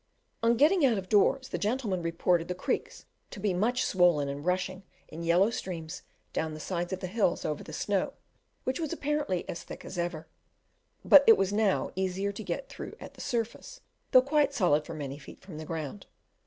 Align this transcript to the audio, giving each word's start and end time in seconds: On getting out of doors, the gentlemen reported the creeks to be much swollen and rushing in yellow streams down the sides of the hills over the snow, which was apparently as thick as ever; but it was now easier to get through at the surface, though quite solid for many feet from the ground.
On 0.41 0.57
getting 0.57 0.83
out 0.83 0.97
of 0.97 1.09
doors, 1.09 1.49
the 1.49 1.59
gentlemen 1.59 2.01
reported 2.01 2.47
the 2.47 2.55
creeks 2.55 3.05
to 3.29 3.39
be 3.39 3.53
much 3.53 3.83
swollen 3.85 4.29
and 4.29 4.43
rushing 4.43 4.81
in 5.09 5.21
yellow 5.21 5.51
streams 5.51 6.01
down 6.33 6.55
the 6.55 6.59
sides 6.59 6.91
of 6.91 7.01
the 7.01 7.05
hills 7.05 7.45
over 7.45 7.61
the 7.63 7.71
snow, 7.71 8.13
which 8.63 8.79
was 8.79 8.91
apparently 8.91 9.47
as 9.47 9.61
thick 9.61 9.85
as 9.85 9.99
ever; 9.99 10.27
but 11.05 11.23
it 11.27 11.37
was 11.37 11.53
now 11.53 11.91
easier 11.95 12.31
to 12.31 12.43
get 12.43 12.67
through 12.67 12.95
at 12.99 13.13
the 13.13 13.21
surface, 13.21 13.81
though 14.09 14.23
quite 14.23 14.55
solid 14.55 14.85
for 14.87 14.95
many 14.95 15.19
feet 15.19 15.39
from 15.43 15.59
the 15.59 15.65
ground. 15.65 16.07